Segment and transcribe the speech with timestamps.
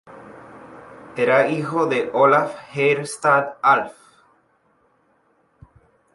[1.15, 3.93] Era hijo de Olaf Geirstad-Alf.